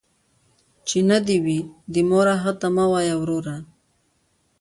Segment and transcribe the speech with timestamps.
[0.43, 1.59] ـ چې نه دې وي،
[1.93, 3.55] د موره هغه ته مه وايه وروره.